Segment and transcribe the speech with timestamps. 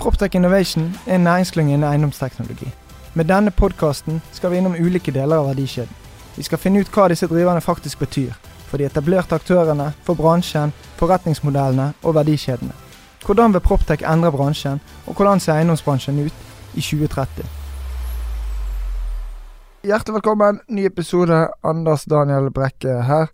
[0.00, 2.72] Proptech Innovation er en næringsklynge innen eiendomsteknologi.
[3.14, 5.92] Med denne podkasten skal vi innom ulike deler av verdikjeden.
[6.36, 8.30] Vi skal finne ut hva disse driverne faktisk betyr.
[8.70, 12.72] For de etablerte aktørene, for bransjen, forretningsmodellene og verdikjedene.
[13.26, 16.32] Hvordan vil Proptech endre bransjen, og hvordan ser eiendomsbransjen ut
[16.74, 17.44] i 2030?
[19.84, 21.48] Hjertelig velkommen, ny episode.
[21.62, 23.28] Anders Daniel Brekke her.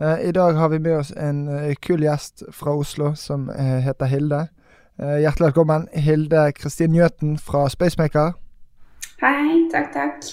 [0.00, 3.84] Eh, I dag har vi med oss en eh, kul gjest fra Oslo som eh,
[3.84, 4.46] heter Hilde.
[5.00, 8.34] Hjertelig velkommen, Hilde Kristin Njøten fra Spacemaker.
[9.22, 10.26] Hei, takk, takk.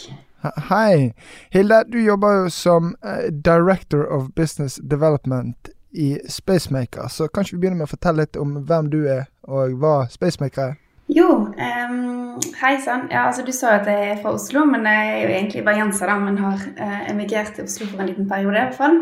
[0.67, 1.13] Hei.
[1.55, 2.89] Hilde, du jobber jo som
[3.31, 7.07] Director of Business Development i Spacemaker.
[7.07, 10.73] Så kanskje vi begynner med å fortelle litt om hvem du er, og hva Spacemaker
[10.73, 10.75] er?
[11.15, 13.07] Jo, um, hei sann.
[13.07, 16.11] Ja, altså, du sa at jeg er fra Oslo, men jeg er jo egentlig bergenser,
[16.11, 18.99] da, men har uh, emigrert til Oslo for en liten periode, i hvert fall.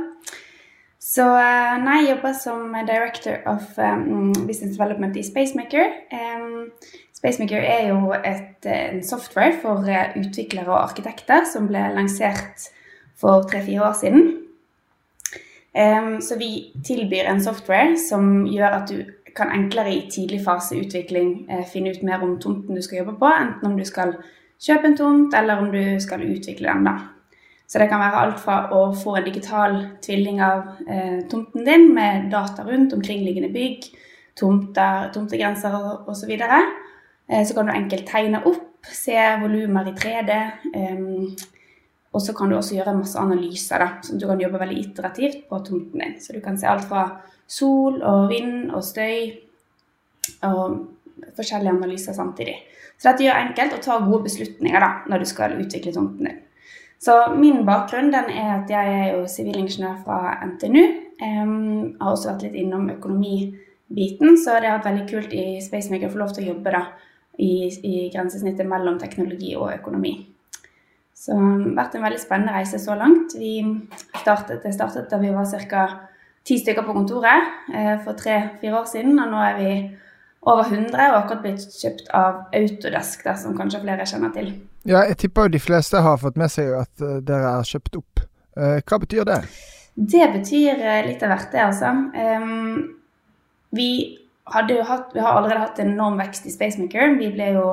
[1.16, 5.94] Så uh, nei, jeg jobber som director of um, business development i Spacemaker.
[6.12, 6.72] Um,
[7.16, 9.88] Spacemaker er jo et, en software for
[10.20, 12.68] utviklere og arkitekter som ble lansert
[13.16, 14.28] for tre-fire år siden.
[15.76, 20.76] Um, så vi tilbyr en software som gjør at du kan enklere i tidlig fase
[20.80, 24.18] utvikling uh, finne ut mer om tomten du skal jobbe på, enten om du skal
[24.60, 26.90] kjøpe en tomt, eller om du skal utvikle den.
[26.92, 27.15] da.
[27.68, 31.88] Så det kan være alt fra å få en digital tvilling av eh, tomten din
[31.96, 33.88] med data rundt omkringliggende bygg,
[34.38, 36.32] tomter, tomtegrenser osv.
[36.36, 40.40] Eh, så kan du enkelt tegne opp, se volumer i 3D.
[40.78, 41.54] Eh,
[42.16, 45.42] og så kan du også gjøre masse analyser, da, at du kan jobbe veldig iterativt
[45.50, 46.16] på tomten din.
[46.22, 47.10] Så du kan se alt fra
[47.48, 49.34] sol og vind og støy
[50.48, 50.78] og
[51.36, 52.56] forskjellige analyser samtidig.
[52.96, 56.45] Så dette gjør enkelt å ta gode beslutninger da, når du skal utvikle tomten din.
[57.00, 60.86] Så min bakgrunn den er at jeg er jo sivilingeniør fra NTNU.
[61.24, 66.10] Um, har også vært litt innom økonomibiten, så det har vært veldig kult i Spacemaker
[66.10, 66.82] å få lov til å jobbe da,
[67.40, 70.18] i, i, grensesnittet mellom teknologi og økonomi.
[71.16, 73.38] Så det har vært en veldig spennende reise så langt.
[73.40, 73.54] Vi
[74.20, 75.86] startet, det startet da vi var ca.
[76.46, 79.72] ti stykker på kontoret eh, for tre-fire år siden, og nå er vi
[80.46, 84.52] over 100 og akkurat blitt kjøpt av Autodesk, der, som kanskje flere kjenner til.
[84.86, 88.22] Ja, jeg tipper de fleste har fått med seg at uh, dere er kjøpt opp.
[88.54, 89.40] Uh, hva betyr det?
[89.96, 91.90] Det betyr uh, litt av hvert, det, altså.
[92.14, 92.84] Um,
[93.74, 93.90] vi,
[94.54, 94.78] hatt, vi,
[95.24, 97.18] har allerede hatt en enorm vekst i Spacemaker.
[97.18, 97.66] Vi ble jo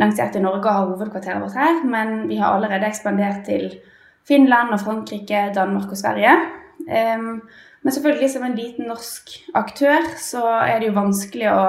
[0.00, 3.70] lansert i Norge og har hovedkvarteret vårt her, men vi har allerede ekspandert til
[4.26, 6.34] Finland og Frankrike, Danmark og Sverige.
[6.90, 7.44] Um,
[7.80, 11.62] men selvfølgelig, som en liten norsk aktør, så er det jo vanskelig å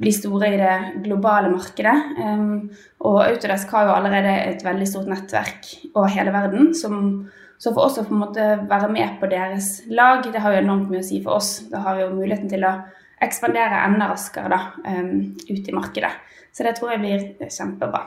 [0.00, 1.94] bli store i det globale markedet.
[2.18, 2.70] Um,
[3.06, 6.72] og Autodesk har jo allerede et veldig stort nettverk over hele verden.
[6.74, 10.54] Som, så for oss å på en måte være med på deres lag, det har
[10.56, 11.54] jo enormt mye å si for oss.
[11.70, 12.74] Da har vi jo muligheten til å
[13.22, 15.14] ekspandere enda raskere da, um,
[15.46, 16.12] ut i markedet.
[16.52, 18.04] Så det tror jeg blir kjempebra.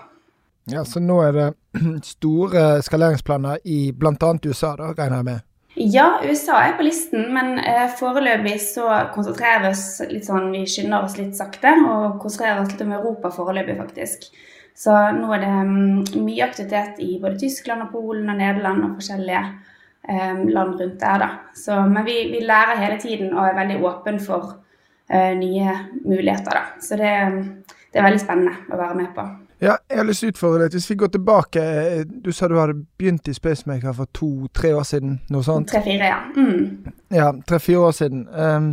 [0.70, 1.50] Ja, Så nå er det
[2.16, 4.32] store skaleringsplaner i bl.a.
[4.46, 5.46] USA, da, regner jeg med?
[5.78, 10.62] Ja, USA er på listen, men eh, foreløpig så konsentrerer vi oss litt sånn Vi
[10.72, 14.30] skynder oss litt sakte og konsentrerer oss litt om Europa foreløpig, faktisk.
[14.76, 18.98] Så nå er det um, mye aktivitet i både Tyskland og Polen og Nederland og
[19.02, 19.44] forskjellige
[20.08, 21.30] um, land rundt der, da.
[21.60, 24.54] Så, men vi, vi, lærer hele tiden og er veldig åpen for
[25.12, 25.76] uh, nye
[26.06, 26.64] muligheter, da.
[26.80, 27.12] Så det,
[27.92, 29.28] det er veldig spennende å være med på.
[29.66, 30.76] Ja, jeg har lyst til å utfordre litt.
[30.78, 34.86] Hvis vi går tilbake eh, Du sa du hadde begynt i Spacemaker for to-tre år
[34.86, 35.16] siden?
[35.34, 35.72] noe sånt?
[35.72, 36.20] Tre-fire, ja.
[36.36, 36.92] Mm.
[37.16, 38.28] Ja, tre-fire år siden.
[38.30, 38.68] Um,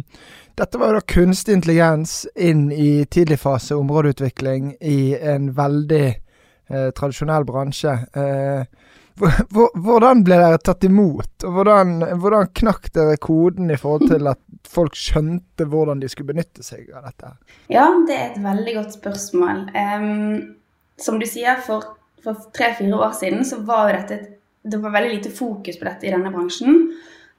[0.58, 6.88] dette var jo da kunstig intelligens inn i tidlig fase områdeutvikling i en veldig eh,
[6.92, 7.96] tradisjonell bransje.
[8.12, 14.28] Eh, hvordan ble dere tatt imot, og hvordan, hvordan, knakk dere koden i forhold til
[14.28, 17.36] at folk skjønte hvordan de skulle benytte seg av dette?
[17.72, 19.70] Ja, det er et veldig godt spørsmål.
[19.72, 20.58] Um,
[21.00, 21.94] som du sier, for,
[22.24, 24.20] for tre-fire år siden så var jo dette
[24.62, 26.92] Det var veldig lite fokus på dette i denne bransjen.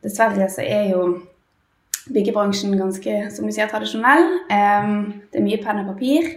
[0.03, 1.05] Dessverre så er jo
[2.11, 4.25] byggebransjen ganske som du sier, tradisjonell.
[4.49, 6.27] Det er mye penn og papir.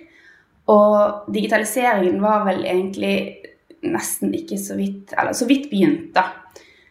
[0.71, 3.17] Og digitaliseringen var vel egentlig
[3.87, 6.46] nesten ikke så vidt Eller så vidt begynt, da.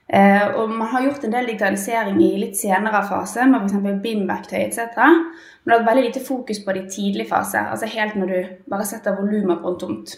[0.05, 3.99] Eh, og man har gjort en del digitalisering i litt senere fase, med f.eks.
[4.03, 4.99] BIM-verktøy etc.
[5.01, 8.33] Men det har vært veldig lite fokus på det i tidlig fase, altså helt når
[8.33, 10.17] du bare setter volumet på en tomt.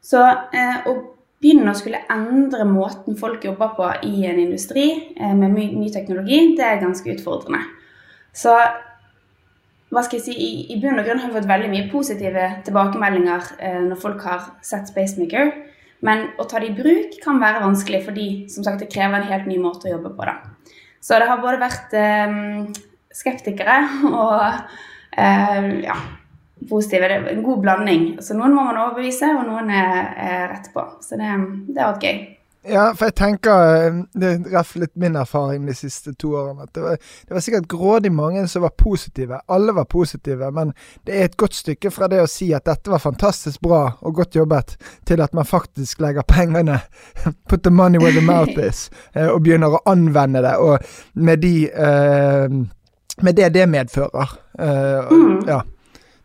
[0.00, 0.94] Så eh, å
[1.40, 5.90] begynne å skulle endre måten folk jobber på i en industri eh, med my ny
[5.92, 7.60] teknologi, det er ganske utfordrende.
[8.32, 8.56] Så
[9.90, 12.46] hva skal jeg si, i, i bunn og grunn har vi fått veldig mye positive
[12.66, 15.50] tilbakemeldinger eh, når folk har sett Spacemaker.
[16.06, 19.28] Men å ta det i bruk kan være vanskelig fordi som sagt, det krever en
[19.28, 20.28] helt ny måte å jobbe på.
[20.28, 20.38] Da.
[21.00, 22.38] Så det har både vært eh,
[23.20, 23.76] skeptikere
[24.08, 24.42] og
[25.16, 25.96] eh, ja,
[26.68, 27.08] positive.
[27.08, 28.10] Det er en god blanding.
[28.24, 30.84] Så noen må man overbevise, og noen er, er rett på.
[31.04, 31.32] Så det,
[31.68, 32.20] det har vært gøy.
[32.68, 36.66] Ja, for jeg tenker eh, Det er litt min erfaring de siste to årene.
[36.66, 36.98] at det var,
[37.28, 39.40] det var, sikkert grådig mange som var positive.
[39.48, 40.74] Alle var positive, men
[41.08, 44.14] det er et godt stykke fra det å si at dette var fantastisk bra og
[44.14, 44.76] godt jobbet,
[45.08, 46.80] til at man faktisk legger pengene
[47.48, 50.56] Put the money where the mouth is, eh, og begynner å anvende det.
[50.60, 50.78] Og
[51.14, 52.60] med de uh,
[53.20, 54.30] Med det det medfører.
[54.56, 55.42] Mm.
[55.48, 55.60] Ja.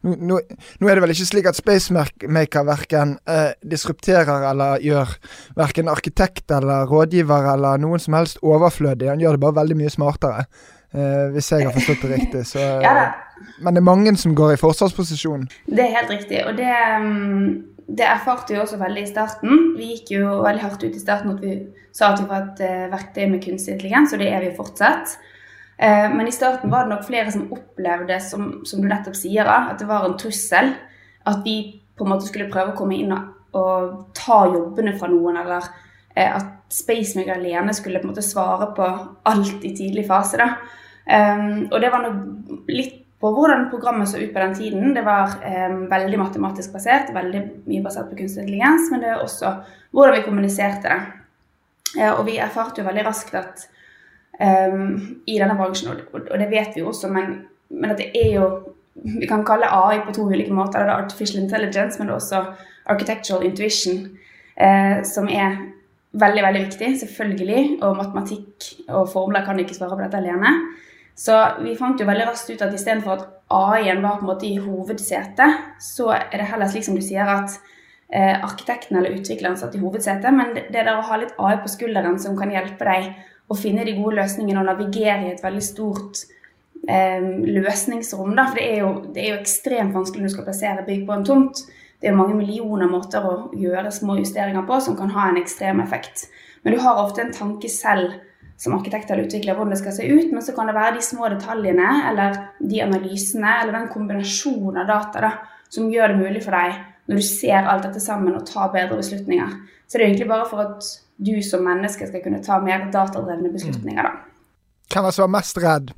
[0.05, 5.15] Nå, nå, er det vel ikke slik at Spacemaker verken eh, disrupterer eller gjør
[5.57, 9.09] verken arkitekt eller rådgiver eller noen som helst overflødig.
[9.09, 10.47] Han gjør det bare veldig mye smartere,
[10.93, 12.43] eh, hvis jeg har forstått det riktig.
[12.53, 13.11] Så, ja,
[13.59, 15.47] men det er mange som går i forsvarsposisjon.
[15.65, 16.43] Det er helt riktig.
[16.45, 19.59] og det, Um det erfarte vi også veldig i starten.
[19.77, 21.57] Vi gikk jo veldig hardt ut i starten at vi
[21.95, 25.17] sa at vi var et uh, verktøy med kunstig intelligens, og det er vi fortsatt.
[25.77, 29.50] Eh, men i starten var det nok flere som opplevde, som, som du nettopp sier,
[29.50, 30.74] at det var en trussel.
[31.25, 31.57] At vi
[31.98, 35.68] på en måte skulle prøve å komme inn og, og ta jobbene fra noen, eller
[36.16, 38.86] eh, at Spacemaker alene skulle på en måte svare på
[39.30, 40.39] alt i tidlig fase.
[40.42, 40.56] da.
[41.06, 44.95] Um, og det var nok litt på hvordan programmet så ut på den tiden.
[44.95, 49.22] Det var um, veldig matematisk basert, veldig mye basert på kunstig intelligens, men det er
[49.22, 49.54] også
[49.94, 51.00] hvordan vi kommuniserte det.
[51.95, 53.68] Uh, og vi erfarte jo veldig raskt at
[54.39, 58.11] um, i denne bransjen, og, og, det vet vi jo også, men, men, at det
[58.15, 58.47] er jo
[58.95, 60.79] Vi kan kalle AI på to ulike måter.
[60.79, 62.43] Det er artificial intelligence, men det er også
[62.87, 63.97] architectural intuition,
[64.55, 65.57] uh, som er
[66.15, 67.63] veldig, veldig viktig, selvfølgelig.
[67.83, 70.53] Og matematikk og formler kan ikke svare på dette alene.
[71.15, 74.47] Så vi fant jo veldig raskt ut at istedenfor at AI-en var på en måte
[74.47, 77.55] i hovedsetet, så er det heller slik som du sier at
[78.09, 81.71] eh, arkitekten eller utvikleren satt i hovedsetet, men det, der å ha litt AI på
[81.71, 83.13] skulderen som kan hjelpe deg
[83.47, 86.24] å finne de gode løsningene og navigere i et veldig stort
[86.89, 88.33] eh, løsningsrom.
[88.38, 88.47] Da.
[88.50, 91.18] For det er, jo, det er, jo, ekstremt vanskelig når du skal plassere bygg på
[91.18, 91.65] en tomt.
[92.01, 95.81] Det er mange millioner måter å gjøre små justeringer på som kan ha en ekstrem
[95.83, 96.27] effekt.
[96.65, 98.18] Men du har ofte en tanke selv
[98.57, 101.03] som arkitekt eller utvikler hvordan det skal se ut, men så kan det være de
[101.03, 105.31] små detaljene eller de analysene eller den kombinasjonen av data da,
[105.69, 109.01] som gjør det mulig for deg, når du ser alt dette sammen, å ta bedre
[109.01, 109.57] beslutninger.
[109.86, 113.51] Så det er egentlig bare for at du som menneske skal kunne ta mer datadrevne
[113.53, 114.15] beslutninger, da.
[114.91, 115.94] Hvem var som mest redd?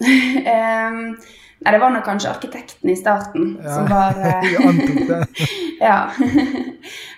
[0.00, 0.98] um,
[1.60, 5.24] nei, det var nok kanskje arkitekten i starten ja, som var uh,
[5.90, 6.00] ja.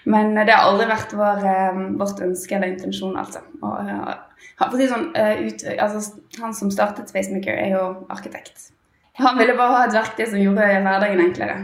[0.05, 3.45] Men det har aldri vært vår, um, vårt ønske eller intensjon, altså.
[3.63, 8.71] Og, uh, si sånn, uh, ut, altså, han som startet Spacemaker, er jo arkitekt.
[9.21, 11.57] Han ville bare ha et verktøy som gjorde hverdagen enklere.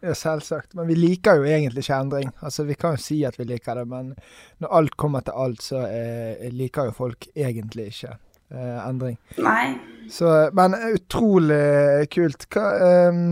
[0.00, 0.74] Ja, selvsagt.
[0.74, 2.32] Men vi liker jo egentlig ikke endring.
[2.40, 4.14] Altså, Vi kan jo si at vi liker det, men
[4.58, 9.18] når alt kommer til alt, så eh, liker jo folk egentlig ikke eh, endring.
[9.38, 9.76] Nei.
[10.10, 12.48] Så, men utrolig kult.
[12.50, 13.24] Hva eh,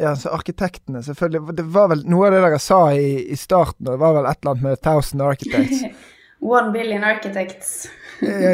[0.00, 1.56] ja, så Arkitektene, selvfølgelig.
[1.56, 4.42] Det var vel noe av det dere sa i, i starten, det var vel et
[4.42, 5.84] eller annet med 1000 Architects.
[6.40, 7.90] One billion architects.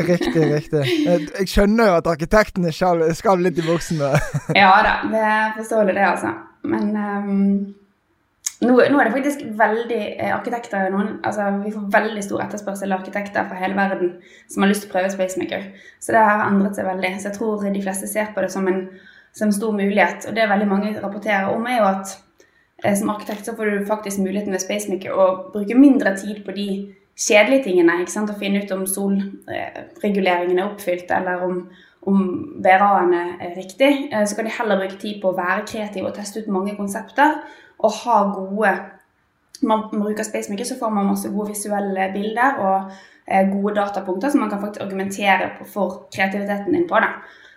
[0.08, 0.80] riktig, riktig.
[1.06, 4.11] Jeg skjønner jo at arkitektene skal, skal litt i buksene.
[4.58, 6.32] ja da, det er forståelig det, altså.
[6.66, 7.75] Men um,
[8.61, 12.92] nå, nå, er det faktisk veldig eh, arkitekter noen, altså Vi får veldig stor etterspørsel
[12.94, 14.14] av arkitekter fra hele verden
[14.52, 15.66] som har lyst til å prøve Spacemaker.
[16.00, 17.12] Så det har endret seg veldig.
[17.20, 18.87] Så jeg tror de fleste ser på det som en,
[19.37, 20.28] som stor mulighet.
[20.28, 22.14] Og det veldig mange rapporterer om, er jo at
[22.85, 26.56] eh, som arkitekt så får du faktisk muligheten ved Spacemaker å bruke mindre tid på
[26.56, 26.68] de
[27.16, 28.00] kjedelige tingene.
[28.00, 31.61] ikke sant, Å finne ut om solreguleringen er oppfylt, eller om
[32.06, 32.20] om
[32.62, 36.14] BRA-ene er riktig, eh, så kan de heller bruke tid på å være kreative og
[36.18, 37.40] teste ut mange konsepter.
[37.78, 38.76] Og ha gode
[39.64, 42.90] Man bruker SpaceMaker, så får man masse gode visuelle bilder og
[43.25, 47.00] eh, gode datapunkter som man kan faktisk argumentere for kreativiteten din på.
[47.00, 47.08] Da.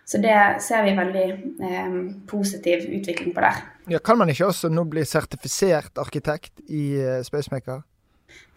[0.07, 1.25] Så det ser vi veldig
[1.67, 3.59] eh, positiv utvikling på der.
[3.91, 7.83] Ja, kan man ikke også nå bli sertifisert arkitekt i eh, Spacemaker?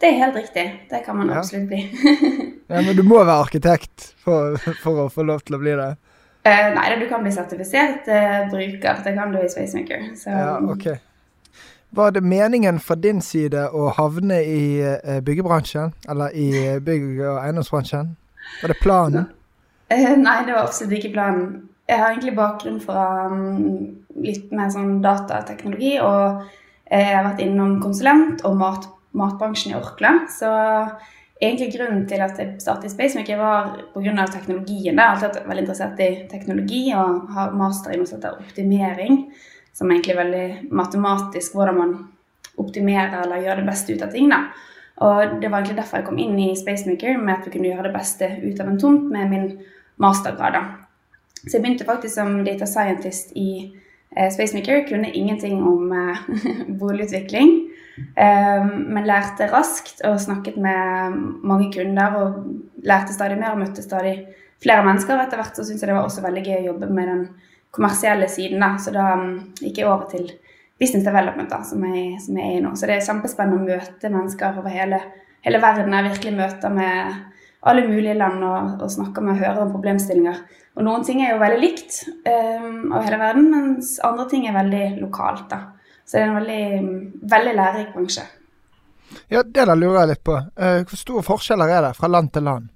[0.01, 0.65] Det er helt riktig.
[0.89, 1.39] Det kan man ja.
[1.39, 1.81] absolutt bli.
[2.71, 5.93] ja, Men du må være arkitekt for, for, å få lov til å bli det?
[6.43, 8.99] Uh, nei, du kan bli sertifisert uh, bruker.
[9.05, 10.09] Det kan du i Spacemaker.
[10.19, 10.33] Så.
[10.33, 10.89] Ja, ok.
[11.95, 15.91] Var det meningen fra din side å havne i eh, byggebransjen?
[16.09, 16.47] Eller i
[16.81, 18.15] bygg- og eiendomsbransjen?
[18.63, 19.27] Var det planen?
[19.93, 21.51] Nei, det var absolutt ikke planen.
[21.85, 23.93] Jeg har egentlig bakgrunn fra um,
[24.25, 26.41] litt mer sånn datateknologi, og
[26.89, 30.13] jeg har vært innom konsulent og mat, matbransjen i Orkla.
[30.31, 30.49] Så
[31.41, 34.27] egentlig grunnen til at jeg startet i Spacemaker, var pga.
[34.31, 34.93] teknologien.
[34.93, 39.25] Jeg har alltid vært veldig interessert i teknologi og har master i noe som optimering
[39.73, 41.93] som egentlig er veldig matematisk, hvordan man
[42.61, 44.29] optimerer eller gjør det beste ut av ting.
[44.29, 44.43] da.
[45.01, 47.87] Og Det var egentlig derfor jeg kom inn i Spacemaker, med at vi kunne gjøre
[47.89, 49.59] det beste ut av en tomt med min
[49.97, 50.53] mastergrad.
[50.53, 50.63] da.
[51.47, 53.73] Så jeg begynte faktisk som data scientist i
[54.15, 54.85] eh, Spacemaker.
[54.87, 56.17] Kunne ingenting om eh,
[56.79, 57.69] boligutvikling,
[58.17, 62.39] men lærte raskt og snakket med mange kunder og
[62.81, 64.15] lærte stadig mer og møtte stadig
[64.63, 65.19] flere mennesker.
[65.21, 67.25] Etter hvert så syntes jeg det var også veldig gøy å jobbe med den
[67.73, 68.63] kommersielle siden.
[68.63, 68.75] Da.
[68.81, 70.31] Så da um, gikk jeg over til
[70.79, 72.73] business development, da, som, jeg, som jeg er i nå.
[72.77, 74.99] Så det er kjempespennende å møte mennesker over hele,
[75.45, 75.95] hele verden.
[75.95, 77.21] Jeg virkelig møter med
[77.63, 80.41] alle mulige land og, og snakker med og hører om problemstillinger.
[80.73, 84.57] Og noen ting er jo veldig likt um, over hele verden, mens andre ting er
[84.57, 85.45] veldig lokalt.
[85.53, 85.61] da.
[86.05, 86.63] Så det er en veldig,
[87.31, 88.25] veldig lærerik bransje.
[89.29, 90.37] Ja, det der lurer jeg litt på.
[90.59, 92.69] Uh, hvor store forskjeller er det fra land til land?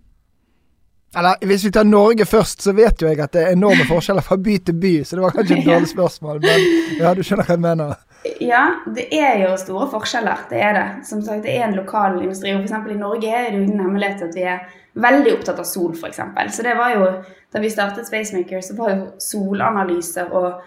[1.17, 4.25] Eller hvis vi tar Norge først, så vet jo jeg at det er enorme forskjeller
[4.25, 6.65] fra by til by, så det var kanskje et dårlig spørsmål, men
[6.99, 7.95] ja, du skjønner hva jeg mener.
[8.43, 8.63] Ja,
[8.95, 10.47] det er jo store forskjeller.
[10.49, 10.87] Det er det.
[11.07, 12.53] Som sagt, det er en lokal industri.
[12.53, 14.65] og for I Norge er det jo ingen hemmelighet at vi er
[14.97, 16.19] veldig opptatt av sol, f.eks.
[16.55, 17.07] Så det var jo,
[17.53, 20.59] da vi startet Spacemaker, så var jo solanalyser og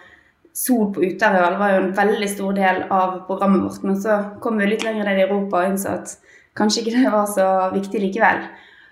[0.53, 3.83] sol på uteareal var jo en veldig stor del av programmet vårt.
[3.83, 6.15] Men så kom vi litt lenger ned i Europa og innså at
[6.57, 8.43] kanskje ikke det var så viktig likevel.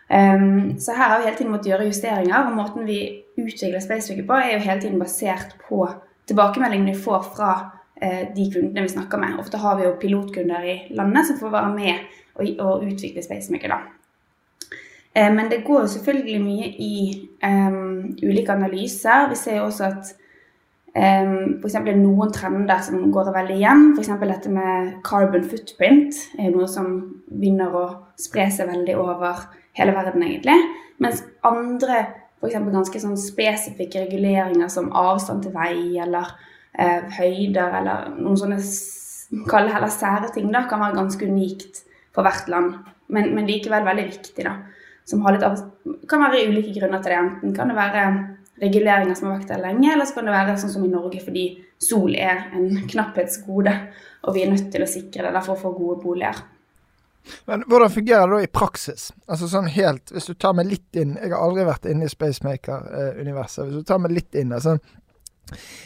[0.10, 3.02] Um, så her har vi hele tiden måttet gjøre justeringer, og måten vi
[3.38, 5.84] utvikler Spacewalker på, er jo hele tiden basert på
[6.30, 7.52] tilbakemeldingene vi får fra
[8.02, 9.38] uh, de kundene vi snakker med.
[9.44, 11.94] Ofte har vi jo pilotkunder i landet som får være med
[12.40, 13.76] og, og utvikle Spacemaker.
[15.14, 16.96] Uh, men det går jo selvfølgelig mye i
[17.44, 19.30] um, ulike analyser.
[19.30, 20.16] Vi ser jo også at
[20.90, 21.76] Um, F.eks.
[22.00, 23.84] noen trender som går veldig igjen.
[23.94, 24.12] F.eks.
[24.24, 26.96] dette med carbon footprint er noe som
[27.30, 27.86] begynner å
[28.20, 29.44] spre seg veldig over
[29.78, 30.58] hele verden, egentlig.
[31.00, 32.02] Mens andre
[32.40, 32.58] f.eks.
[32.74, 36.34] ganske sånn spesifikke reguleringer som avstand til vei eller
[36.74, 38.60] eh, høyder eller noen sånne
[39.50, 41.84] kall heller sære ting, da, kan være ganske unikt
[42.16, 42.80] for hvert land.
[43.14, 44.46] Men, men likevel veldig viktig.
[44.46, 44.58] da,
[45.10, 45.58] som har litt av,
[46.10, 47.22] kan være ulike grunner til det.
[47.22, 48.04] Enten kan det være
[48.62, 51.22] reguleringer som har vært der lenge, eller så kan det være sånn som i Norge
[51.24, 51.48] fordi
[51.80, 53.74] sol er en knapphetsgode,
[54.28, 56.42] og vi er nødt til å sikre det for å få gode boliger.
[57.46, 59.10] Men hvordan fungerer det da i praksis?
[59.28, 62.10] Altså sånn helt, Hvis du tar meg litt inn Jeg har aldri vært inne i
[62.10, 63.68] Spacemaker-universet.
[63.68, 64.78] Hvis du tar meg litt inn altså,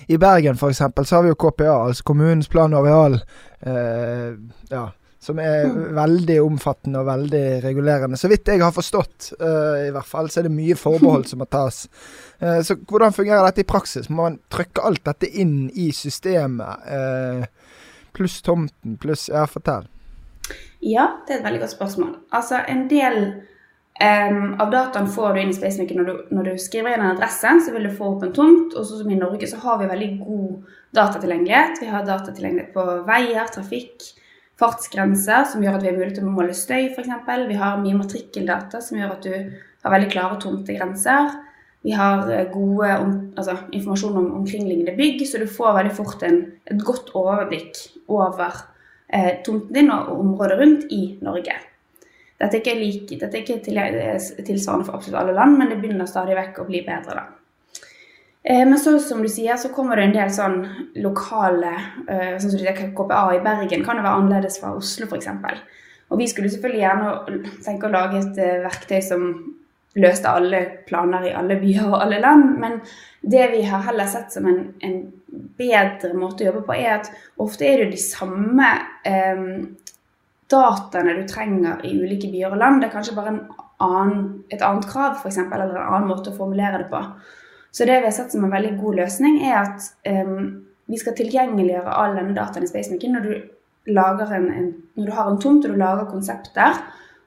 [0.07, 0.83] I Bergen f.eks.
[0.83, 3.17] så har vi jo KPA, altså Kommunens plan og areal.
[3.65, 4.37] Eh,
[4.69, 4.85] ja,
[5.23, 8.19] som er veldig omfattende og veldig regulerende.
[8.19, 11.39] Så vidt jeg har forstått, uh, i hvert fall, så er det mye forbehold som
[11.43, 11.85] må tas.
[12.41, 14.09] Uh, så hvordan fungerer dette i praksis?
[14.11, 16.83] Må man trykke alt dette inn i systemet?
[16.89, 17.45] Uh,
[18.13, 19.87] pluss tomten, pluss Ja, fortell.
[20.83, 22.15] Ja, det er et veldig godt spørsmål.
[22.35, 23.19] Altså, en del
[24.03, 27.53] um, av dataen får du inn i Spacemaker når, når, du skriver inn en adresse.
[27.63, 28.75] Så vil du få opp en tomt.
[28.75, 31.79] Og sånn som i Norge så har vi veldig god datatilgjengelighet.
[31.81, 34.09] Vi har datatilgjengelighet på veier, trafikk,
[34.63, 37.09] fartsgrenser, som gjør at vi har mulighet til å måle støy, f.eks.
[37.49, 39.33] Vi har mye matrikkeldata som gjør at du
[39.83, 41.33] har veldig klare tomtegrenser.
[41.83, 42.91] Vi har god gode
[43.35, 46.39] altså, informasjon om omkringliggende bygg, så du får veldig fort en,
[46.71, 48.63] et godt overblikk over
[49.11, 51.59] eh, tomten din og området rundt i Norge.
[52.39, 53.79] Dette er ikke, like, dette er ikke til,
[54.47, 57.19] tilsvarende for absolutt alle land, men det begynner stadig vekk å bli bedre.
[57.19, 57.42] da.
[58.43, 60.57] Eh, men så som du sier, så kommer det en del sånn
[60.99, 61.73] lokale
[62.07, 65.29] eh, sånn som KPA i Bergen kan jo være annerledes fra Oslo f.eks.
[66.11, 69.29] Og vi skulle selvfølgelig gjerne tenke å lage et verktøy som
[69.99, 72.57] løste alle planer i alle byer og alle land.
[72.61, 72.79] Men
[73.21, 74.99] det vi har heller sett som en, en
[75.57, 78.69] bedre måte å jobbe på, er at ofte er det de samme
[79.07, 79.45] eh,
[80.53, 82.81] dataene du trenger i ulike byer og land.
[82.81, 83.37] Det er kanskje bare
[83.83, 87.01] annen, et annet krav, f.eks., eller en annen måte å formulere det på.
[87.73, 91.15] Så det vi har sett som en veldig god løsning, er at um, vi skal
[91.17, 93.29] tilgjengeliggjøre all denne dataen i SpaceMaker når
[93.85, 96.77] når du har en tomt og du lager konsepter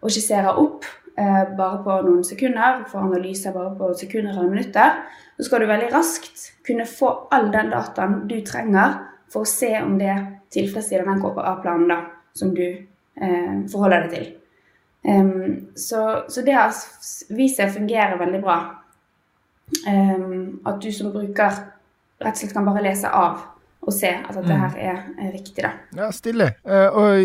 [0.00, 0.86] og skisserer opp
[1.18, 5.02] eh, bare på noen sekunder, får analyser bare på sekunder eller minutter,
[5.36, 8.98] så skal du veldig raskt kunne få all den dataen du trenger
[9.32, 10.14] for å se om det
[10.54, 14.32] tilfredsstiller den KPA-planen som du eh, forholder deg til.
[15.06, 16.72] Um, så, så, det har
[17.36, 18.56] vist seg å fungere veldig bra.
[19.86, 21.50] Um, at du som bruker
[22.22, 23.40] rett og slett kan bare lese av
[23.86, 24.60] og se at dette Mm.
[24.60, 25.62] her er, er riktig.
[25.62, 25.70] da.
[25.94, 26.48] Ja, stilig.
[26.64, 27.20] Eh, og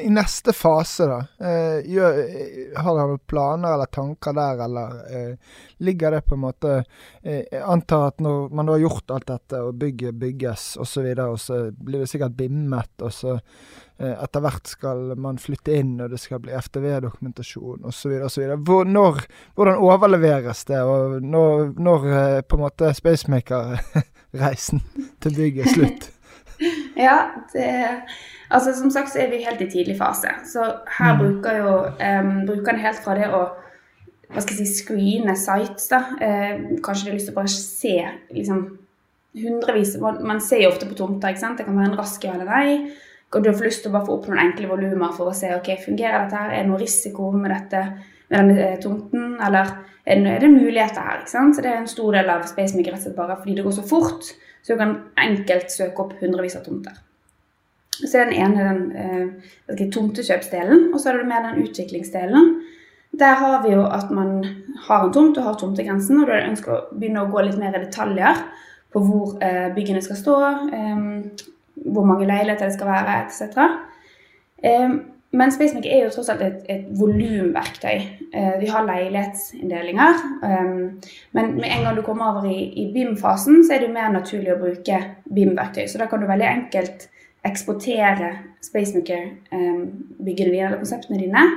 [0.00, 1.16] i neste fase, da.
[1.40, 5.36] eh, gjør, eh, har dere noen planer eller tanker der, eller
[5.80, 6.84] ligger det på en måte
[7.24, 10.86] Jeg antar at når man da har gjort alt dette, og bygget bygges osv., og,
[10.86, 13.40] så videre, og så blir det sikkert bimmet, og så
[13.98, 18.16] etter hvert skal man flytte inn, og det skal bli FTV-dokumentasjon osv.
[18.66, 19.20] Hvor, når,
[19.54, 24.82] hvordan overleveres det, og når, når eh, på en måte Spacemaker-reisen
[25.22, 26.10] til bygget er slutt?
[26.96, 27.16] Ja,
[27.52, 27.64] det,
[28.48, 30.30] altså som sagt så er vi helt i tidlig fase.
[30.46, 30.62] Så
[30.98, 31.18] her Mm.
[31.18, 33.40] bruker jo um, brukerne helt fra det å
[34.30, 35.98] hva skal jeg si, screene sites, da.
[36.22, 37.94] Eh, kanskje de har lyst til å bare se
[38.34, 38.62] liksom
[39.42, 41.58] hundrevis man, man ser jo ofte på tomter, ikke sant.
[41.58, 42.92] Det kan være en rask ja eller nei.
[43.34, 45.50] Og du får lyst til å bare få opp noen enkle volumer for å se
[45.56, 47.82] ok, fungerer dette her, er det noe risiko med dette
[48.30, 49.72] med denne eh, tomten, eller
[50.04, 51.22] er det, er det muligheter her?
[51.22, 51.56] ikke sant?
[51.56, 54.30] Så Det er en stor del av og slett bare fordi det går så fort,
[54.62, 57.00] så du kan enkelt søke opp hundrevis av tomter.
[57.94, 58.84] Så er den ene den
[59.78, 62.54] eh, tomtekjøpsdelen, og så er det mer den utviklingsdelen.
[63.18, 64.40] Der har vi jo at man
[64.88, 67.76] har en tomt og har tomtegrensen, og da ønsker å begynne å gå litt mer
[67.76, 68.40] i detaljer
[68.94, 70.38] på hvor eh, byggene skal stå,
[70.74, 71.44] eh,
[71.74, 73.58] hvor mange leiligheter det skal være, etc.
[74.64, 74.90] Eh,
[75.34, 78.02] men Spacemaker er jo tross alt et, et volumverktøy.
[78.34, 80.20] Eh, vi har leilighetsinndelinger.
[80.46, 80.74] eh,
[81.32, 84.12] men med en gang du kommer over i, i BIM-fasen, så er det jo mer
[84.14, 85.00] naturlig å bruke
[85.34, 85.86] BIM-verktøy.
[85.90, 87.08] Så da kan du veldig enkelt
[87.44, 88.30] eksportere
[88.64, 91.48] Spacemaker-byggene dine eller konseptene dine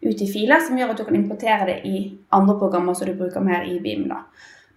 [0.00, 2.02] ut i filer, som gjør at du kan importere det i
[2.36, 4.08] andre programmer som du bruker mer i BIM.
[4.08, 4.24] da.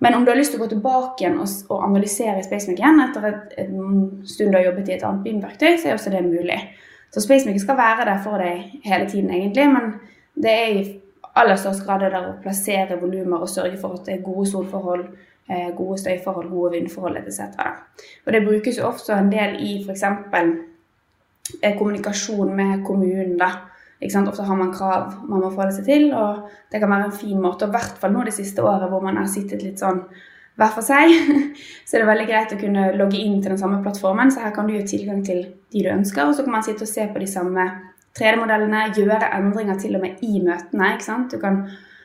[0.04, 3.04] Men om du har lyst til å gå tilbake igjen og, og analysere Spacemaker igjen
[3.06, 6.24] etter et, en stund du har jobbet i et annet BIM-verktøy, så er også det
[6.26, 6.60] mulig.
[7.14, 9.94] Så Spacemaker skal være der for deg hele tiden, egentlig, men
[10.44, 10.84] det er i
[11.40, 15.06] aller størst grad der å plassere volumer og sørge for at det er gode solforhold,
[15.50, 17.62] eh, gode støyforhold, gode vindforhold etc.
[18.26, 20.04] Og det brukes jo ofte en del i f.eks.
[21.62, 23.38] Eh, kommunikasjon med kommunen.
[23.38, 23.52] da.
[24.04, 27.40] Ofte har man krav man må det seg til, og det kan være en fin
[27.42, 27.66] måte.
[27.66, 30.04] Og i hvert fall nå det siste året hvor man har sittet litt sånn
[30.60, 31.10] hver for seg,
[31.88, 34.32] så er det veldig greit å kunne logge inn til den samme plattformen.
[34.32, 36.86] Så her kan du gi tilgang til de du ønsker, og så kan man sitte
[36.86, 37.66] og se på de samme
[38.14, 40.92] 3D-modellene, gjøre endringer til og med i møtene.
[40.94, 41.34] ikke sant?
[41.34, 41.64] Du kan,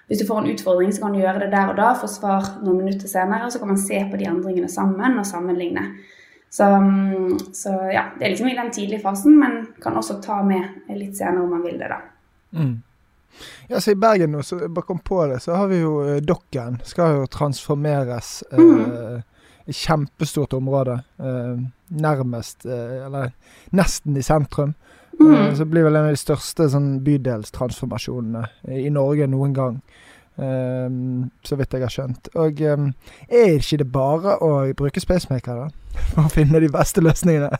[0.08, 2.54] hvis du får en utfordring, så kan du gjøre det der og da, få svar
[2.62, 5.84] noen minutter senere, og så kan man se på de endringene sammen og sammenligne.
[6.50, 10.42] Så, mm, så ja, det er liksom i den tidlige fasen, men kan også ta
[10.42, 11.98] med litt senere om man vil det, da.
[12.56, 12.82] Mm.
[13.68, 16.20] Ja, så I Bergen nå, så bare kom på det, så har vi jo eh,
[16.24, 16.80] Dokken.
[16.88, 18.42] Skal jo transformeres.
[18.52, 19.22] Eh, Mhm.
[19.68, 21.02] et kjempestort område.
[21.20, 21.58] Eh,
[21.92, 23.32] nærmest, eh, eller
[23.70, 24.72] nesten i sentrum.
[25.20, 25.52] Eh, Mm.
[25.54, 29.80] så det blir vel en av de største sånn, bydelstransformasjonene i Norge noen gang.
[30.38, 30.90] Eh,
[31.42, 32.30] så vidt jeg har skjønt.
[32.38, 32.90] Og um,
[33.26, 35.96] er ikke det bare å bruke Spacemaker, da?
[36.12, 37.50] For å finne de beste løsningene?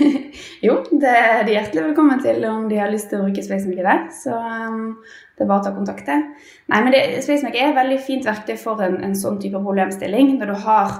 [0.66, 3.88] jo, det er de hjertelig velkommen til om de har lyst til å bruke Spacemaker
[3.88, 4.02] der.
[4.12, 4.98] Så um,
[5.36, 6.10] det er bare å ta kontakt.
[6.10, 10.34] Nei, men det, Spacemaker er et veldig fint verktøy for en, en sånn type problemstilling.
[10.42, 10.96] Når du har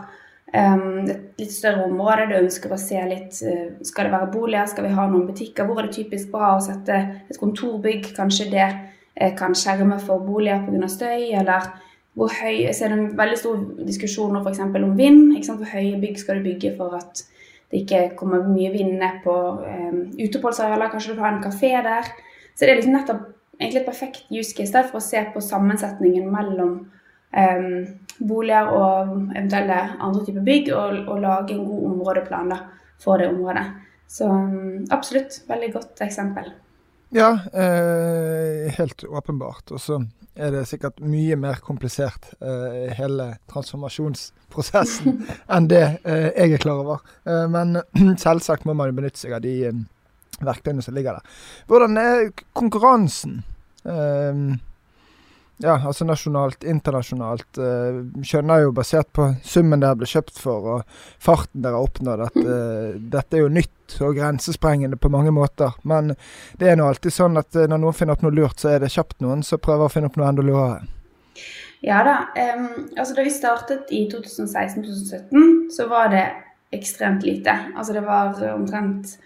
[0.54, 4.72] um, et litt større område, du ønsker å se litt uh, Skal det være boliger,
[4.72, 5.68] skal vi ha noen butikker?
[5.68, 8.14] Hvor er det typisk bra å sette et kontorbygg?
[8.16, 8.70] Kanskje det
[9.38, 10.88] kan skjerme for boliger pga.
[10.88, 11.66] støy, eller
[12.18, 14.60] hvor høy, så er det en veldig stor diskusjon nå f.eks.
[14.60, 15.36] om vind.
[15.46, 17.22] Hvor høye bygg skal du bygge for at
[17.70, 20.90] det ikke kommer mye vind ned på um, uteoppholdsarealer?
[20.90, 22.08] Kanskje du har ha en kafé der?
[22.54, 23.28] Så det er liksom nettopp
[23.60, 26.72] egentlig et perfekt use case der for å se på sammensetningen mellom
[27.36, 27.68] um,
[28.18, 32.58] boliger og eventuelle andre typer bygg, og, og lage en god områdeplan da,
[33.00, 33.68] for det området.
[34.10, 36.50] Så um, absolutt, veldig godt eksempel.
[37.12, 39.70] Ja, eh, helt åpenbart.
[39.74, 39.98] Og så
[40.38, 45.24] er det sikkert mye mer komplisert, eh, hele transformasjonsprosessen,
[45.56, 47.02] enn det eh, jeg er klar over.
[47.26, 47.80] Eh, men
[48.24, 49.82] selvsagt må man jo benytte seg av de eh,
[50.40, 51.38] verktøyene som ligger der.
[51.68, 53.40] Hvordan er konkurransen?
[53.82, 54.44] Eh,
[55.62, 57.58] ja, altså nasjonalt, internasjonalt.
[57.60, 62.22] Eh, skjønner jo basert på summen dere ble kjøpt for, og farten dere har oppnådd,
[62.30, 65.76] at eh, dette er jo nytt og grensesprengende på mange måter.
[65.84, 66.14] Men
[66.60, 68.80] det er nå alltid sånn at eh, når noen finner opp noe lurt, så er
[68.80, 70.80] det kjapt noen som prøver å finne opp noe enda lurere.
[71.84, 72.16] Ja da.
[72.36, 76.24] Um, altså Da vi startet i 2016-2017, så var det
[76.76, 77.52] ekstremt lite.
[77.74, 79.16] Altså det var omtrent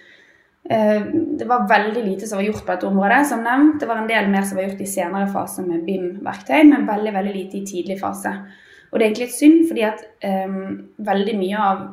[0.64, 3.26] Det var veldig lite som var gjort på dette området.
[3.28, 6.62] Som nevnt, det var en del mer som var gjort i senere fase med BIM-verktøy,
[6.70, 8.32] men veldig veldig lite i tidlig fase.
[8.88, 10.00] Og det er egentlig litt synd, fordi at
[10.48, 10.56] um,
[11.04, 11.84] veldig mye av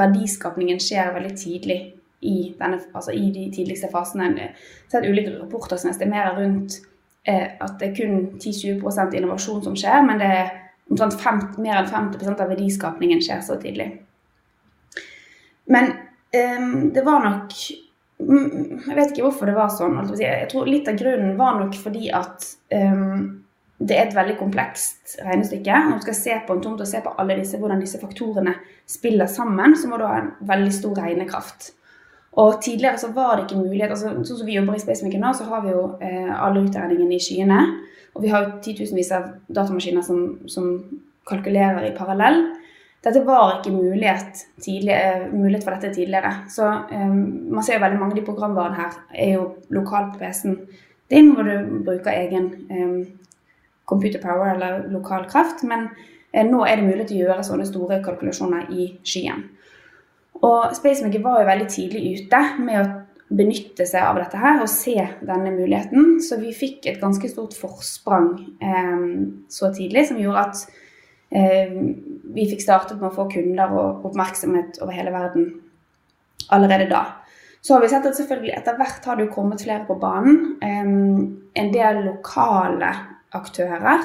[0.00, 1.78] verdiskapningen skjer veldig tidlig
[2.20, 4.30] i, denne, altså i de tidligste fasene.
[4.38, 6.78] Jeg har ulike rapporter som estimerer rundt
[7.28, 10.52] eh, at det er kun 10-20 innovasjon som skjer, men det er
[10.90, 13.90] omtrent 50, mer enn 50% av verdiskapningen skjer så tidlig.
[15.66, 15.92] Men
[16.30, 17.54] um, det var nok
[18.16, 19.98] Jeg vet ikke hvorfor det var sånn.
[20.18, 23.42] Jeg tror litt av grunnen var nok fordi at um,
[23.76, 25.80] det er et veldig komplekst regnestykke.
[25.88, 28.56] Når du skal se på en tomt og se på alle disse, hvordan disse faktorene
[28.88, 31.72] spiller sammen, så må du ha en veldig stor regnekraft.
[32.40, 35.32] Og tidligere så var det ikke mulighet altså Sånn som vi jobber i SpaceMaker nå,
[35.36, 37.60] så har vi jo eh, alle utregningene i skyene.
[38.16, 40.72] Og vi har jo titusenvis av datamaskiner som, som
[41.28, 42.42] kalkulerer i parallell.
[43.06, 46.32] Dette var ikke mulighet, tidligere, eh, mulighet for dette tidligere.
[46.50, 47.20] Så um,
[47.54, 50.56] man ser jo veldig mange av de programvarene her er jo lokalt på PC-en
[51.10, 53.04] din, hvor du bruker egen um,
[53.86, 55.62] computer power eller lokal kraft.
[55.62, 55.86] Men
[56.34, 59.44] uh, nå er det mulig å gjøre sånne store kalkulasjoner i skyen.
[60.42, 62.88] Og SpaceMaker var jo veldig tidlig ute med å
[63.36, 66.18] benytte seg av dette her og se denne muligheten.
[66.22, 69.06] Så vi fikk et ganske stort forsprang eh,
[69.50, 70.82] så tidlig som gjorde at eh,
[71.30, 75.48] vi fikk startet med å få kunder og oppmerksomhet over hele verden
[76.54, 77.02] allerede da.
[77.66, 80.36] Så har vi sett at selvfølgelig etter hvert har det kommet flere på banen.
[80.62, 80.90] Eh,
[81.62, 82.92] en del lokale
[83.34, 84.04] aktører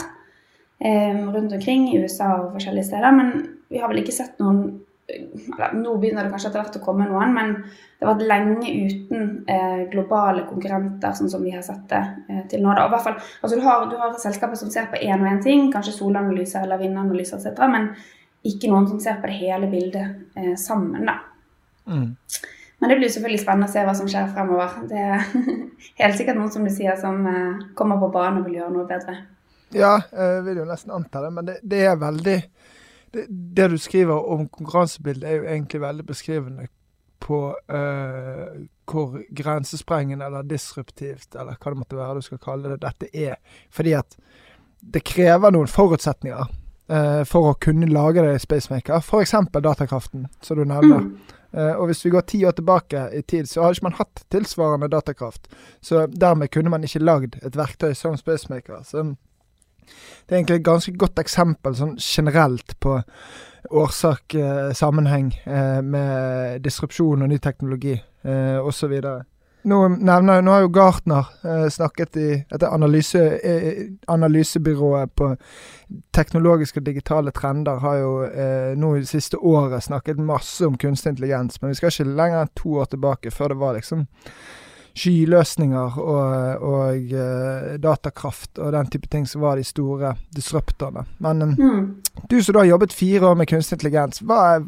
[0.81, 3.13] eh, rundt omkring i USA og forskjellige steder.
[3.13, 3.35] Men
[3.69, 4.80] vi har vel ikke sett noen
[5.11, 8.71] eller, Nå begynner det kanskje etter hvert å komme noen, men det har vært lenge
[8.71, 12.71] uten eh, globale konkurrenter, sånn som vi har sett det eh, til nå.
[12.77, 12.87] Da.
[12.91, 15.67] hvert fall, altså du, har, du har selskaper som ser på én og én ting,
[15.73, 17.91] kanskje solanalyser eller vindanalyser etc., men
[18.47, 21.05] ikke noen som ser på det hele bildet eh, sammen.
[21.09, 21.19] da.
[21.85, 22.15] Mm.
[22.81, 24.79] Men det blir selvfølgelig spennende å se hva som skjer fremover.
[24.89, 25.27] Det er
[26.01, 28.87] helt sikkert noen som du sier, som eh, kommer på banen og vil gjøre noe
[28.89, 29.19] bedre.
[29.71, 32.39] Ja, jeg vil jo nesten anta det, men det, det er veldig
[33.13, 36.67] det, det, du skriver om konkurransebildet, er jo egentlig veldig beskrivende
[37.21, 37.41] på
[37.73, 43.11] uh, hvor grensesprengende eller disruptivt, eller hva det måtte være du skal kalle det, dette
[43.13, 43.37] er.
[43.71, 44.17] Fordi at
[44.81, 49.03] det krever noen forutsetninger uh, for å kunne lage det i Spacemaker.
[49.03, 49.35] F.eks.
[49.53, 51.05] datakraften, som du nevner.
[51.05, 51.37] Mm.
[51.51, 54.23] Uh, og hvis vi går ti år tilbake i tid, så har ikke man hatt
[54.31, 55.51] tilsvarende datakraft.
[55.83, 58.81] Så dermed kunne man ikke lagd et verktøy som Spacemaker.
[58.87, 59.11] Så
[60.25, 62.99] det er egentlig et ganske godt eksempel sånn generelt på
[63.71, 68.95] årsak-sammenheng eh, med disrupsjon og ny teknologi eh, osv.
[69.63, 75.27] Nå, nevner, nå har jo Gartner eh, snakket i dette analyse, eh, analysebyrået på
[76.15, 80.79] teknologiske og digitale trender, har jo eh, nå i det siste året snakket masse om
[80.81, 81.61] kunstig intelligens.
[81.61, 84.07] Men vi skal ikke lenger enn to år tilbake før det var liksom
[84.97, 91.05] skyløsninger og, og uh, datakraft og den type ting som var de store disruptorene.
[91.23, 91.85] Men um, mm.
[92.29, 94.59] du som da har jobbet fire år med kunstig intelligens, hva,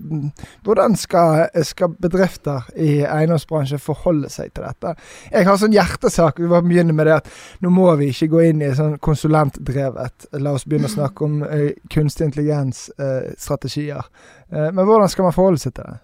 [0.64, 4.96] hvordan skal, skal, bedrifter i eiendomsbransjen forholde seg til dette?
[5.32, 7.30] Jeg har sånn hjertesak, vi må begynne med det at
[7.64, 11.42] nå må vi ikke gå inn i sånn konsulentdrevet, la oss begynne å snakke om
[11.44, 14.08] uh, kunstig intelligens-strategier.
[14.54, 16.00] Uh, men hvordan skal man forholde seg til det?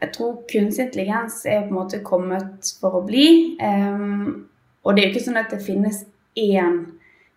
[0.00, 3.56] Jeg tror kunstig intelligens er på en måte kommet for å bli.
[3.62, 4.46] Um,
[4.84, 6.02] og det er jo ikke sånn at det finnes
[6.36, 6.82] én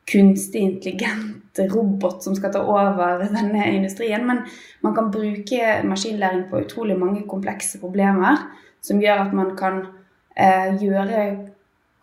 [0.09, 4.43] kunstig intelligent robot som skal ta over denne industrien, men
[4.85, 8.45] man kan bruke maskinlæring på utrolig mange komplekse problemer
[8.85, 11.23] som gjør at man kan uh, gjøre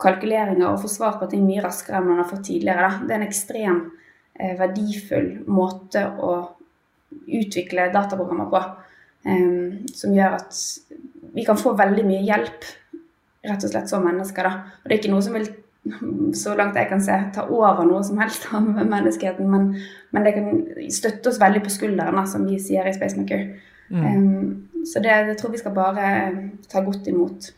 [0.00, 2.88] kalkuleringer og få svar på ting mye raskere enn man har fått tidligere.
[2.88, 3.06] Da.
[3.06, 6.34] Det er en ekstrem uh, verdifull måte å
[7.26, 8.64] utvikle dataprogrammer på.
[9.26, 10.58] Um, som gjør at
[11.34, 12.66] vi kan få veldig mye hjelp,
[13.46, 14.46] rett og slett som mennesker.
[14.46, 14.76] Da.
[14.82, 15.48] Og det er ikke noe som vil,
[16.36, 19.72] så langt jeg kan se, ta over noe som helst av menneskeheten, men,
[20.14, 20.62] men det kan
[20.94, 23.48] støtte oss veldig på skulderen, som vi sier i Spacemaker.
[23.90, 24.06] Mm.
[24.06, 26.08] Um, så det, det, tror vi skal bare
[26.70, 27.52] ta godt imot.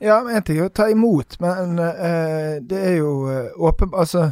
[0.00, 3.92] Ja, en ting er å ta imot, men uh, det er jo uh, åpen...
[3.96, 4.30] Altså,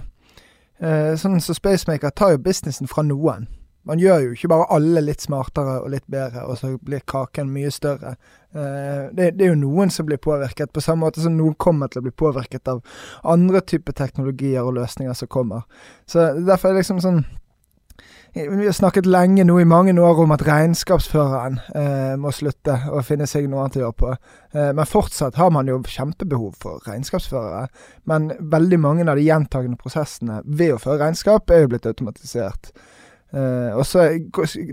[0.82, 3.46] uh, sånn som så Spacemaker tar jo businessen fra noen.
[3.88, 7.50] Man gjør jo ikke bare alle litt smartere og litt bedre, og så blir kaken
[7.50, 8.14] mye større.
[8.54, 11.90] Uh, det, det, er jo noen som blir påvirket, på samme måte som noen kommer
[11.90, 12.82] til å bli påvirket av
[13.26, 15.66] andre typer teknologier og løsninger som kommer.
[16.06, 17.24] Så derfor er det liksom sånn
[18.32, 23.04] Vi har snakket lenge nå i mange år om at regnskapsføreren eh, må slutte og
[23.04, 24.12] finne seg noe annet å gjøre på.
[24.56, 27.66] Eh, men fortsatt har man jo kjempebehov for regnskapsførere.
[28.08, 32.72] Men veldig mange av de gjentagende prosessene ved å føre regnskap er jo blitt automatisert.
[33.32, 34.10] Uh, og så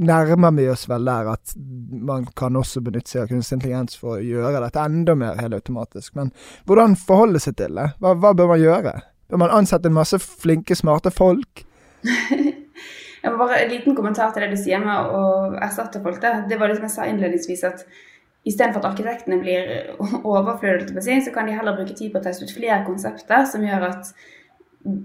[0.04, 4.17] nærmer vi oss vel der at man kan også benytte seg av kunstig intelligens for
[4.17, 6.12] å gjøre dette enda mer helautomatisk.
[6.19, 6.34] Men
[6.67, 7.93] hvordan forholde seg til det?
[8.04, 8.98] Hva, hva, bør man gjøre?
[9.32, 11.63] Bør man ansette en masse flinke, smarte folk?
[13.19, 15.24] Jeg må bare En liten kommentar til det du sier med å
[15.60, 16.22] erstatte folk.
[16.24, 17.82] Det, det var det som jeg sa innledningsvis, at
[18.48, 19.89] istedenfor at arkitektene blir
[20.34, 23.89] overflødige, så kan de heller bruke tid på å teste ut flere konsepter som gjør
[23.89, 24.13] at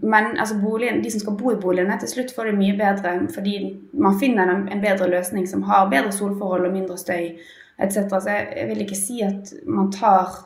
[0.03, 3.15] men altså boligen, de som skal bo i boligene, til slutt får det mye bedre
[3.35, 3.55] fordi
[3.93, 7.35] man finner en bedre løsning som har bedre solforhold og mindre støy
[7.79, 7.97] etc.
[8.11, 10.37] Så jeg, jeg, vil ikke si at man tar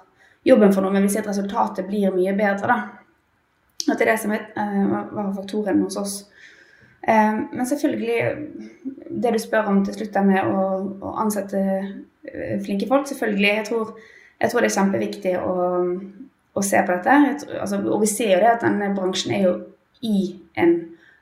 [0.46, 2.68] jobben for noe, men vi ser at resultatet blir mye bedre.
[2.68, 2.79] da.
[3.88, 6.18] At det er det som er, uh, var faktoren hos oss.
[7.09, 8.20] Uh, men selvfølgelig,
[9.22, 10.62] det du spør om til slutt er med å,
[11.03, 11.64] å ansette
[12.64, 13.53] flinke folk, selvfølgelig.
[13.61, 13.92] Jeg tror,
[14.40, 15.55] jeg tror det er kjempeviktig å,
[16.59, 17.18] å se på dette.
[17.61, 19.55] Altså, og vi ser jo det at denne bransjen er jo
[20.05, 20.75] i en,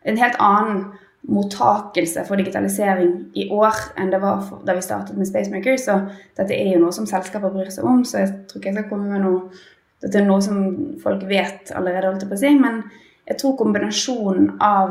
[0.05, 0.87] en helt annen
[1.27, 5.79] mottakelse for digitalisering i år enn det var for, da vi startet med Spacemaker.
[5.81, 5.99] Så
[6.39, 8.93] dette er jo noe som selskaper bryr seg om, så jeg tror ikke jeg skal
[8.93, 9.65] komme med noe
[10.05, 10.59] Dette er noe som
[11.01, 12.51] folk vet allerede, holdt jeg på å si.
[12.61, 12.83] Men
[13.25, 14.91] jeg tror kombinasjonen av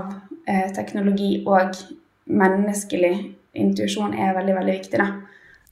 [0.49, 1.77] eh, teknologi og
[2.25, 3.11] menneskelig
[3.53, 4.97] intuisjon er veldig, veldig viktig.
[4.97, 5.11] da.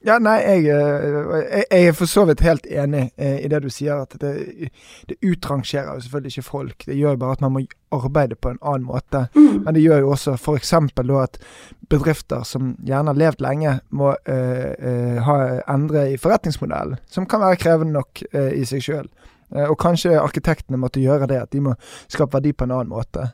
[0.04, 3.70] Ja, nei, jeg, jeg, jeg, er for så vidt helt enig eh, i det du
[3.72, 4.02] sier.
[4.04, 4.68] At det,
[5.08, 6.84] det utrangerer jo selvfølgelig ikke folk.
[6.84, 7.62] Det gjør jo bare at man må
[7.94, 9.24] arbeide på en annen måte.
[9.32, 9.62] Mm.
[9.64, 10.74] Men det gjør jo også f.eks.
[10.76, 11.40] at
[11.88, 15.38] bedrifter som gjerne har levd lenge, må uh, uh, ha,
[15.72, 17.00] endre i forretningsmodellen.
[17.08, 19.08] Som kan være krevende nok uh, i seg sjøl.
[19.54, 21.74] og kanskje arkitektene måtte gjøre det, at de må
[22.10, 23.28] skape verdi på en annen måte.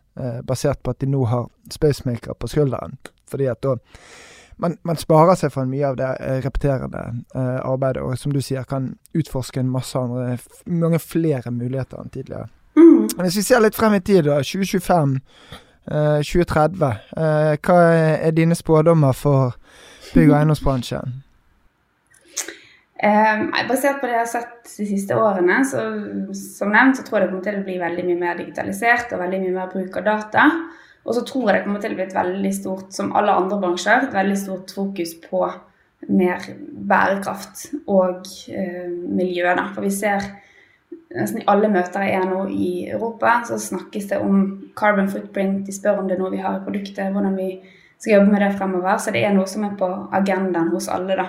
[0.45, 2.99] basert på at de nå har Spacemaker på skulderen.
[3.31, 3.77] Fordi at da
[4.61, 7.03] man, man, sparer seg for mye av det eh, repeterende
[7.35, 12.13] eh, arbeidet, og som du sier, kan utforske en masse andre, mange flere muligheter enn
[12.15, 12.49] tidligere.
[12.79, 13.09] Mm.
[13.25, 15.17] Hvis vi ser litt frem i tid, da, 2025,
[15.91, 17.81] eh, 2030, eh, hva
[18.21, 19.57] er dine spådommer for
[20.15, 21.19] bygg- og eiendomsbransjen?
[23.01, 25.87] Um, basert på det jeg har sett de siste årene, så,
[26.37, 29.23] som nevnt, så tror jeg det kommer til å bli veldig mye mer digitalisert og
[29.23, 30.45] veldig mye mer bruk av data.
[31.05, 33.59] Og så tror jeg det kommer til å bli et veldig stort, som alle andre
[33.63, 35.43] bransjer, et veldig stort fokus på
[36.09, 36.45] mer
[36.91, 39.47] bærekraft og eh, miljø.
[39.57, 39.67] Da.
[39.75, 40.27] For vi ser
[41.17, 44.43] nesten i alle møter jeg er nå i Europa, så snakkes det om
[44.79, 45.65] carbon footprint.
[45.67, 47.51] De spør om det er noe vi har i produktet, hvordan vi
[48.01, 49.01] skal jobbe med det fremover.
[49.01, 49.89] Så det er noe som er på
[50.21, 51.29] agendaen hos alle, da.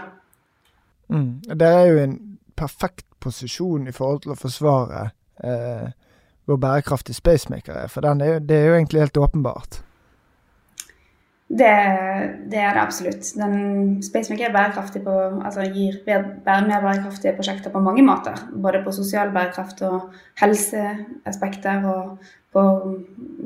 [1.11, 1.41] Mm.
[1.47, 2.19] Det er jo en
[2.55, 5.09] perfekt posisjon i forhold til å forsvare
[5.43, 5.89] eh,
[6.45, 9.81] hvor bærekraftig Spacemaker er, for er, det er jo egentlig helt åpenbart.
[11.51, 11.71] Det,
[12.51, 13.33] det er det absolutt.
[13.35, 18.39] Den Spacemaker er bærekraftig på, altså gir mer bærekraftige prosjekter på mange måter.
[18.53, 22.17] Både på sosial bærekraft og helseaspekter og
[22.53, 22.63] på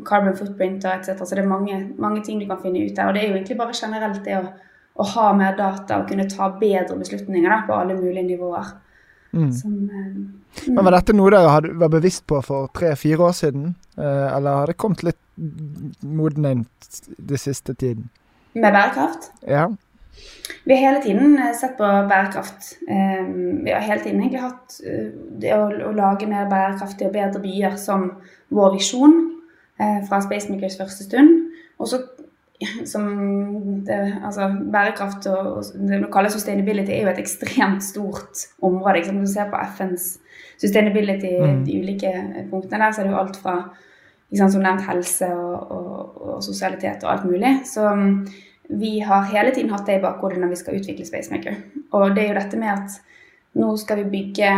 [0.06, 1.26] carbon footprint og etc.
[1.26, 3.08] Så det er mange, mange, ting du kan finne ut der.
[3.08, 4.46] Og det er jo egentlig bare generelt det å,
[5.02, 8.74] å ha mer data og kunne ta bedre beslutninger da, på alle mulige nivåer.
[9.36, 9.54] Mm.
[9.54, 10.42] Som, mm.
[10.68, 14.72] Men Var dette noe dere var bevisst på for tre-fire år siden, eh, eller har
[14.72, 15.20] det kommet litt
[16.02, 16.48] moden
[17.18, 18.08] den siste tiden?
[18.54, 19.32] Med bærekraft?
[19.48, 19.68] Ja.
[20.64, 22.78] Vi har hele tiden eh, sett på bærekraft.
[22.88, 24.80] Vi har hele tiden egentlig hatt
[25.42, 28.14] det å, å lage mer bærekraftige og bedre byer som
[28.56, 29.20] vår visjon
[29.76, 31.42] fra Spacemakers første stund.
[31.84, 32.00] Og så
[32.92, 33.08] som
[33.88, 39.00] det, altså, Bærekraft og, og det kaller sustainability er jo et ekstremt stort område.
[39.00, 39.20] Liksom.
[39.22, 40.18] Du ser på FNs
[40.62, 41.66] sustainability, mm.
[41.66, 42.14] de ulike
[42.50, 43.56] punktene der, så er det jo alt fra
[44.32, 47.54] liksom, som nevnt helse og, og, og, sosialitet og alt mulig.
[47.70, 48.24] Så um,
[48.70, 51.60] vi har hele tiden hatt det i bakhodet når vi skal utvikle Spacemaker.
[51.92, 53.02] Og det er jo dette med at
[53.56, 54.52] nå skal vi bygge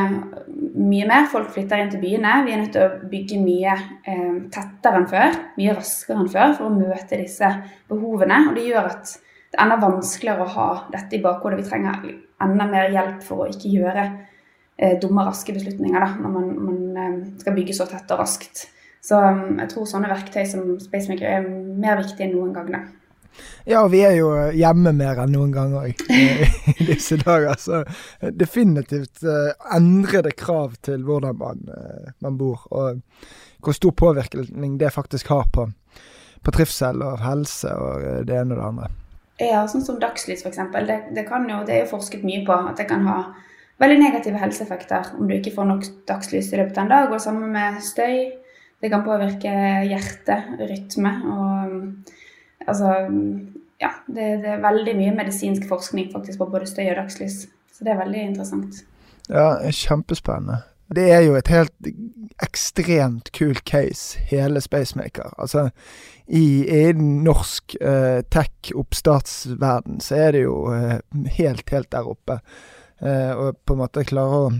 [0.77, 1.27] mye mer.
[1.31, 2.33] Folk flytter inn til byene.
[2.45, 3.73] Vi er nødt til å bygge mye
[4.09, 7.51] eh, tettere enn før, mye raskere enn før, for å møte disse
[7.89, 8.43] behovene.
[8.49, 11.61] Og det gjør at det er enda vanskeligere å ha dette i bakhodet.
[11.61, 12.09] Vi trenger
[12.43, 17.03] enda mer hjelp for å ikke gjøre eh, dumme, raske beslutninger da, når man, man
[17.03, 18.65] eh, skal bygge så tett og raskt.
[19.07, 22.73] Så um, jeg tror sånne verktøy som Spacemaker er mer viktig enn noen gang.
[22.73, 22.81] da.
[23.67, 27.57] Ja, vi er jo hjemme mer enn noen gang òg i disse dager.
[27.59, 27.81] Så
[28.31, 33.01] definitivt uh, endrede krav til hvordan man, uh, man, bor, og
[33.63, 35.67] hvor stor påvirkning det faktisk har på,
[36.43, 38.93] på trivsel og helse og uh, det ene og det andre.
[39.37, 40.63] Ja, sånn som dagslys f.eks.
[40.73, 43.19] Det, det, det er jo forsket mye på at det kan ha
[43.81, 47.11] veldig negative helseeffekter om du ikke får nok dagslys i løpet av en dag.
[47.13, 48.31] Og sammen med støy.
[48.77, 49.51] Det kan påvirke
[49.89, 51.71] hjerte, rytme og
[52.67, 52.93] Altså,
[53.81, 57.45] ja, det, det, er veldig mye medisinsk forskning faktisk på både støy og dagslys.
[57.71, 58.81] Så det er veldig interessant.
[59.29, 60.63] Ja, kjempespennende.
[60.95, 61.89] Det er jo et helt
[62.43, 65.33] ekstremt kult case, hele Spacemaker.
[65.37, 65.69] Altså,
[66.27, 70.99] i, i norsk eh, tech-oppstartsverden så er det jo eh,
[71.39, 72.39] helt, helt der oppe.
[73.03, 74.53] Eh, og på en måte klare å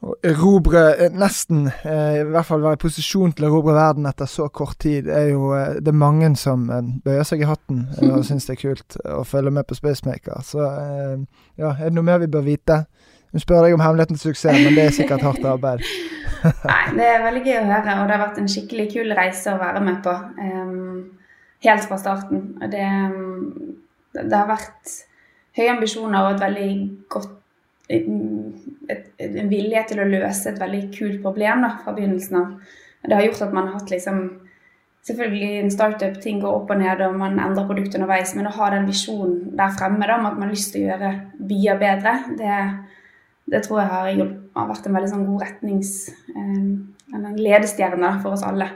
[0.00, 4.08] å erobre eh, nesten, eh, i hvert fall være i posisjon til å erobre verden
[4.08, 6.64] etter så kort tid, er jo eh, Det er mange som
[7.04, 10.40] bøyer seg i hatten og syns det er kult å følge med på Spacemaker.
[10.46, 12.84] Så ja, er det noe mer vi bør vite?
[13.30, 15.84] Hun spør deg om hemmeligheten til suksess, men det er sikkert hardt arbeid.
[16.70, 19.52] Nei, det er veldig gøy å høre, og det har vært en skikkelig kul reise
[19.52, 20.14] å være med på.
[20.40, 20.96] Um,
[21.62, 22.48] helt fra starten.
[22.72, 22.88] Det,
[24.16, 24.96] det har vært
[25.60, 26.72] høye ambisjoner og et veldig
[27.12, 27.36] godt
[27.90, 28.06] et,
[28.92, 32.76] et, en vilje til å løse et veldig kult problem da, fra begynnelsen av.
[33.06, 34.22] Det har gjort at man har hatt liksom
[35.00, 38.52] Selvfølgelig en startup, ting går opp og ned, og man endrer produktet underveis, men å
[38.52, 41.12] ha den visjonen der fremme da, om at man har lyst til å gjøre
[41.48, 42.58] byer bedre, det,
[43.48, 44.10] det tror jeg har,
[44.58, 45.94] har, vært en veldig sånn god retnings...
[46.34, 46.66] Eh,
[47.10, 48.68] en ledestjerne for oss alle.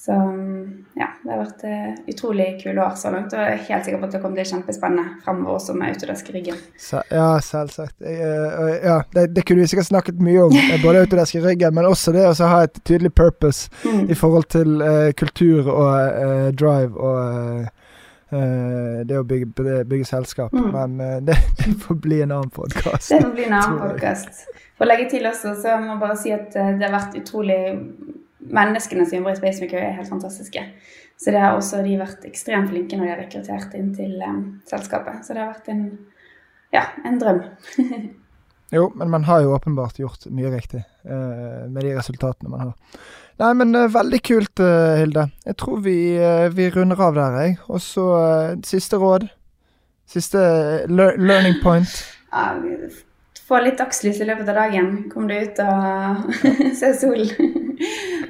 [0.00, 0.12] Så
[0.94, 3.34] ja, det har vært et utrolig kule år så langt.
[3.36, 5.74] Og jeg er helt sikker på at det kommer til å bli kjempespennende fremover også
[5.76, 6.62] med Autodesk i ryggen.
[7.10, 7.98] ja, selvsagt.
[8.00, 11.74] Uh, ja, det, det, kunne vi sikkert snakket mye om, eh, både Autodesk i ryggen,
[11.76, 14.06] men også det å ha et tydelig purpose mm.
[14.08, 17.68] i forhold til uh, kultur og drive og
[18.30, 20.54] det å bygge, bygge selskap.
[20.54, 20.70] Mm.
[20.72, 20.96] Men
[21.28, 23.10] det, det, får bli en annen podkast.
[23.10, 24.46] Det får bli en annen podkast.
[24.78, 27.60] For å legge til også, så må jeg bare si at det har vært utrolig
[28.54, 30.64] menneskene som jobber i Spacemaker, er helt fantastiske.
[31.20, 34.40] Så det har også de vært ekstremt flinke når de har rekruttert inn til um,
[34.68, 35.20] selskapet.
[35.26, 35.82] Så det har vært en,
[36.72, 37.42] ja, en drøm.
[38.76, 43.02] jo, men man har jo åpenbart gjort mye riktig uh, med de resultatene man har.
[43.40, 45.26] Nei, men uh, veldig kult, uh, Hilde.
[45.44, 45.98] Jeg tror vi,
[46.56, 47.60] vi runder av der, jeg.
[47.68, 48.08] Og så
[48.64, 49.28] siste råd.
[50.10, 50.40] Siste
[50.90, 52.00] learning point.
[53.50, 54.90] Få litt dagslys i løpet av dagen.
[55.10, 56.30] Kom deg ut og
[56.80, 57.56] se solen.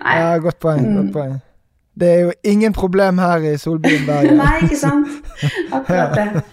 [0.01, 0.85] Ja, godt poeng.
[0.87, 0.97] Mm.
[0.97, 1.33] godt poeng.
[2.01, 4.39] Det er jo ingen problem her i solbyen Bergen.
[4.39, 5.09] Nei, ikke sant.
[5.77, 6.45] Akkurat det.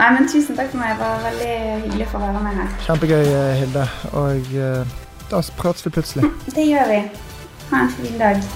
[0.00, 0.96] Nei, men tusen takk for meg.
[0.96, 1.52] Det var veldig
[1.84, 2.74] hyggelig for å være med her.
[2.88, 3.86] Kjempegøy, eh, Hilde.
[4.24, 4.98] Og uh,
[5.30, 6.34] da prates vi plutselig.
[6.56, 7.00] Det gjør vi.
[7.70, 8.46] Ha en fin dag.